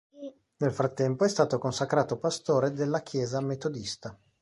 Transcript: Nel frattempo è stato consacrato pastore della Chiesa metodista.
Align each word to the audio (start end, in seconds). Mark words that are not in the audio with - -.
Nel 0.57 0.71
frattempo 0.71 1.25
è 1.25 1.29
stato 1.29 1.59
consacrato 1.59 2.17
pastore 2.17 2.71
della 2.73 3.03
Chiesa 3.03 3.39
metodista. 3.39 4.19